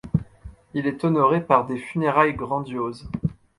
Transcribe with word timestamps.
Il 0.73 0.87
est 0.87 1.03
honoré 1.05 1.41
par 1.45 1.67
des 1.67 1.77
funérailles 1.77 2.33
grandioses. 2.33 3.07